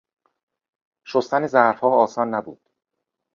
[1.07, 2.59] شستن ظرفها آسان نبود.